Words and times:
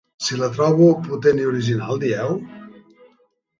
-Si 0.19 0.37
la 0.37 0.47
trobo 0.55 0.87
potent 1.09 1.43
i 1.43 1.45
original, 1.51 2.01
dieu? 2.07 2.35